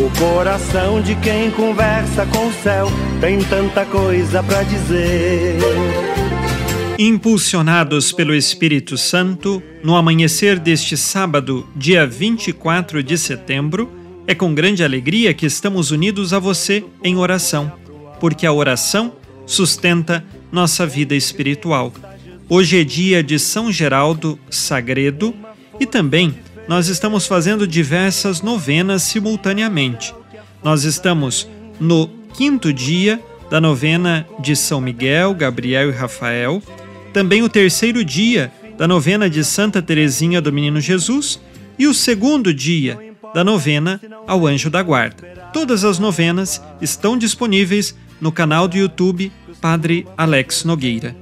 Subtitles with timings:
[0.00, 2.86] O coração de quem conversa com o céu
[3.20, 5.56] tem tanta coisa para dizer.
[6.96, 13.90] Impulsionados pelo Espírito Santo, no amanhecer deste sábado, dia 24 de setembro,
[14.24, 17.72] é com grande alegria que estamos unidos a você em oração,
[18.20, 19.14] porque a oração
[19.46, 21.92] sustenta nossa vida espiritual.
[22.48, 25.34] Hoje é dia de São Geraldo Sagredo
[25.80, 26.36] e também
[26.68, 30.14] nós estamos fazendo diversas novenas simultaneamente.
[30.62, 31.48] Nós estamos
[31.80, 33.18] no quinto dia
[33.50, 36.62] da novena de São Miguel, Gabriel e Rafael,
[37.12, 41.40] também o terceiro dia da novena de Santa Teresinha do Menino Jesus
[41.78, 42.98] e o segundo dia
[43.32, 45.26] da novena ao Anjo da Guarda.
[45.54, 51.16] Todas as novenas estão disponíveis no canal do YouTube Padre Alex Nogueira.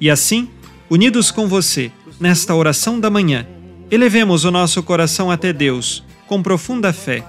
[0.00, 0.48] E assim,
[0.88, 3.46] unidos com você nesta oração da manhã,
[3.90, 7.24] elevemos o nosso coração até Deus com profunda fé,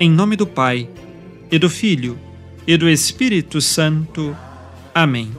[0.00, 0.88] em nome do Pai,
[1.50, 2.18] e do Filho,
[2.66, 4.36] e do Espírito Santo.
[4.94, 5.30] Amém.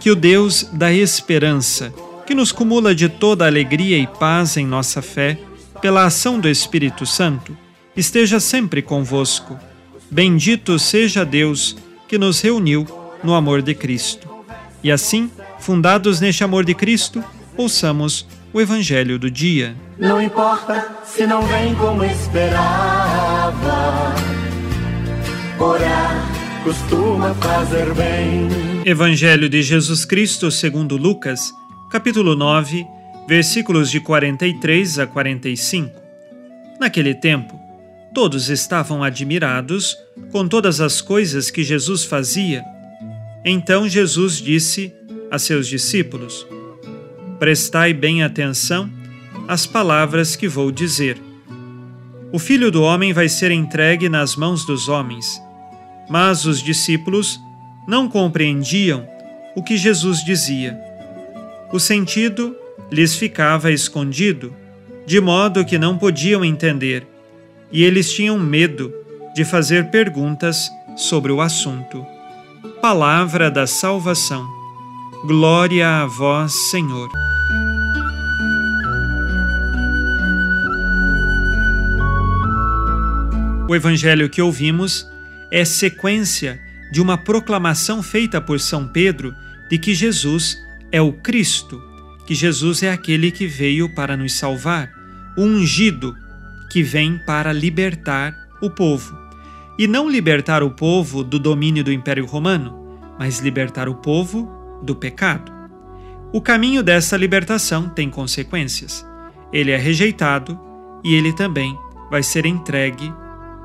[0.00, 1.92] Que o Deus da esperança,
[2.26, 5.38] que nos cumula de toda alegria e paz em nossa fé,
[5.80, 7.56] pela ação do Espírito Santo,
[7.96, 9.58] esteja sempre convosco.
[10.10, 11.76] Bendito seja Deus
[12.08, 12.86] que nos reuniu
[13.22, 14.28] no amor de Cristo.
[14.82, 17.22] E assim, fundados neste amor de Cristo,
[17.56, 19.74] ouçamos o Evangelho do dia.
[19.98, 22.54] Não importa se não vem como esperava,
[25.58, 28.48] orar costuma fazer bem.
[28.86, 31.52] Evangelho de Jesus Cristo segundo Lucas,
[31.90, 32.86] capítulo 9,
[33.26, 36.00] versículos de 43 a 45.
[36.78, 37.58] Naquele tempo,
[38.14, 39.96] todos estavam admirados
[40.30, 42.64] com todas as coisas que Jesus fazia.
[43.44, 44.94] Então Jesus disse
[45.28, 46.46] a seus discípulos:
[47.44, 48.90] Prestai bem atenção
[49.46, 51.20] às palavras que vou dizer.
[52.32, 55.38] O filho do homem vai ser entregue nas mãos dos homens.
[56.08, 57.38] Mas os discípulos
[57.86, 59.06] não compreendiam
[59.54, 60.74] o que Jesus dizia.
[61.70, 62.56] O sentido
[62.90, 64.56] lhes ficava escondido,
[65.04, 67.06] de modo que não podiam entender,
[67.70, 68.90] e eles tinham medo
[69.34, 72.06] de fazer perguntas sobre o assunto.
[72.80, 74.63] Palavra da salvação.
[75.26, 77.10] Glória a vós, Senhor.
[83.68, 85.10] O evangelho que ouvimos
[85.50, 86.60] é sequência
[86.92, 89.34] de uma proclamação feita por São Pedro
[89.70, 90.56] de que Jesus
[90.92, 91.82] é o Cristo
[92.26, 94.90] que Jesus é aquele que veio para nos salvar,
[95.36, 96.16] o ungido
[96.70, 99.16] que vem para libertar o povo.
[99.78, 104.94] E não libertar o povo do domínio do Império Romano, mas libertar o povo do
[104.94, 105.52] pecado.
[106.32, 109.06] O caminho dessa libertação tem consequências.
[109.52, 110.60] Ele é rejeitado
[111.02, 111.78] e ele também
[112.10, 113.12] vai ser entregue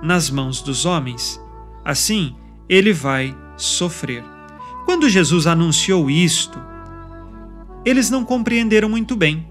[0.01, 1.39] nas mãos dos homens.
[1.83, 2.35] Assim,
[2.67, 4.23] ele vai sofrer.
[4.85, 6.59] Quando Jesus anunciou isto,
[7.85, 9.47] eles não compreenderam muito bem.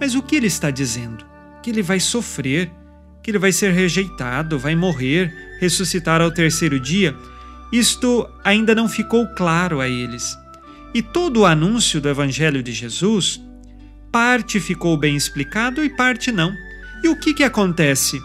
[0.00, 1.24] Mas o que ele está dizendo?
[1.62, 2.72] Que ele vai sofrer,
[3.22, 7.14] que ele vai ser rejeitado, vai morrer, ressuscitar ao terceiro dia?
[7.72, 10.36] Isto ainda não ficou claro a eles.
[10.94, 13.40] E todo o anúncio do Evangelho de Jesus,
[14.12, 16.54] parte ficou bem explicado e parte não.
[17.02, 18.18] E o que, que acontece?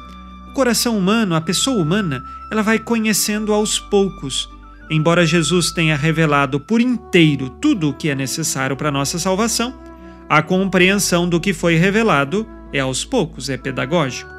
[0.52, 4.47] O coração humano, a pessoa humana, ela vai conhecendo aos poucos
[4.90, 9.80] embora Jesus tenha revelado por inteiro tudo o que é necessário para nossa salvação,
[10.28, 14.30] a compreensão do que foi revelado é aos poucos, é pedagógico.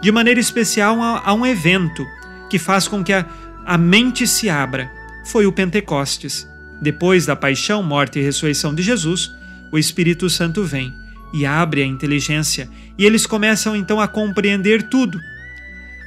[0.00, 2.04] De maneira especial, há um evento
[2.48, 3.26] que faz com que a,
[3.66, 4.90] a mente se abra.
[5.26, 6.48] Foi o Pentecostes.
[6.80, 9.30] Depois da paixão, morte e ressurreição de Jesus,
[9.70, 10.92] o Espírito Santo vem
[11.32, 12.68] e abre a inteligência
[12.98, 15.18] e eles começam então a compreender tudo.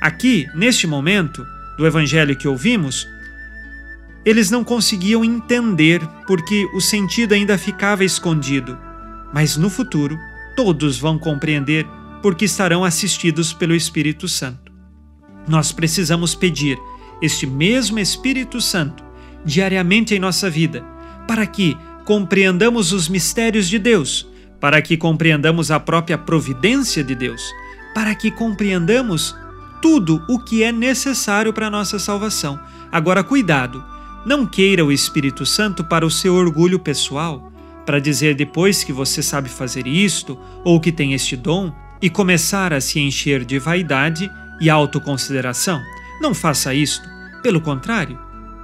[0.02, 1.46] Aqui, neste momento
[1.78, 3.08] do evangelho que ouvimos,
[4.26, 8.78] eles não conseguiam entender porque o sentido ainda ficava escondido.
[9.34, 10.18] Mas no futuro,
[10.56, 11.86] todos vão compreender
[12.22, 14.72] porque estarão assistidos pelo Espírito Santo.
[15.48, 16.78] Nós precisamos pedir
[17.22, 19.04] este mesmo Espírito Santo
[19.46, 20.84] diariamente em nossa vida,
[21.28, 24.28] para que compreendamos os mistérios de Deus,
[24.60, 27.42] para que compreendamos a própria providência de Deus,
[27.94, 29.36] para que compreendamos
[29.82, 32.60] tudo o que é necessário para a nossa salvação.
[32.92, 33.84] Agora, cuidado!
[34.26, 37.52] Não queira o Espírito Santo para o seu orgulho pessoal,
[37.86, 42.72] para dizer depois que você sabe fazer isto ou que tem este dom e começar
[42.72, 44.32] a se encher de vaidade
[44.62, 45.82] e autoconsideração.
[46.22, 47.06] Não faça isto.
[47.42, 48.18] Pelo contrário,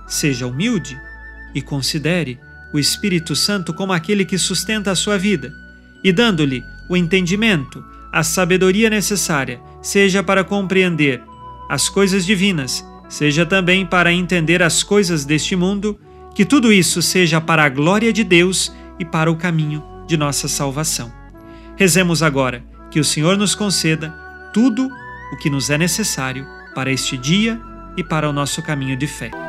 [0.09, 0.99] seja humilde
[1.53, 2.39] e considere
[2.73, 5.53] o Espírito Santo como aquele que sustenta a sua vida
[6.03, 11.21] e dando-lhe o entendimento, a sabedoria necessária, seja para compreender
[11.69, 15.99] as coisas divinas, seja também para entender as coisas deste mundo,
[16.33, 20.47] que tudo isso seja para a glória de Deus e para o caminho de nossa
[20.47, 21.11] salvação.
[21.75, 24.09] Rezemos agora que o Senhor nos conceda
[24.53, 24.89] tudo
[25.31, 27.61] o que nos é necessário para este dia
[27.95, 29.48] e para o nosso caminho de fé.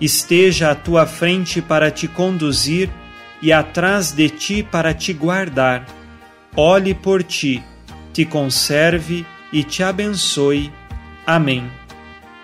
[0.00, 2.90] esteja à tua frente para te conduzir
[3.40, 5.86] e atrás de ti para te guardar.
[6.56, 7.62] Olhe por ti,
[8.12, 10.72] te conserve e te abençoe.
[11.26, 11.70] Amém.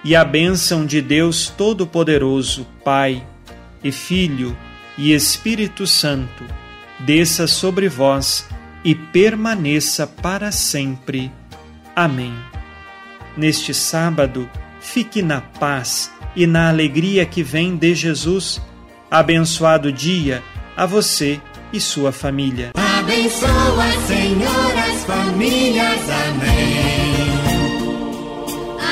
[0.04, 3.24] E a bênção de Deus Todo-Poderoso, Pai
[3.82, 4.56] e Filho
[4.98, 6.44] e Espírito Santo,
[7.00, 8.46] desça sobre vós
[8.84, 11.32] e permaneça para sempre.
[11.94, 12.34] Amém.
[13.36, 14.50] Neste sábado,
[14.80, 18.60] fique na paz e na alegria que vem de Jesus.
[19.10, 20.42] Abençoado dia
[20.76, 21.40] a você
[21.72, 22.72] e sua família.
[22.74, 26.00] Abençoa, Senhor, as famílias.
[26.28, 27.22] Amém.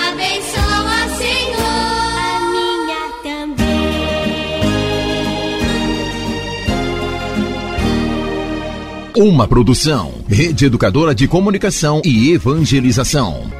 [0.08, 3.70] Abençoa, Senhor, a minha também.
[9.16, 13.50] Uma produção, Rede Educadora de Comunicação e Evangelização.